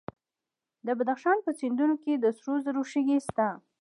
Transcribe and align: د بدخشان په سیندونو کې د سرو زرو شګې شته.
د 0.85 0.87
بدخشان 0.99 1.37
په 1.45 1.51
سیندونو 1.59 1.95
کې 2.03 2.13
د 2.17 2.25
سرو 2.37 2.55
زرو 2.65 2.83
شګې 2.91 3.17
شته. 3.27 3.47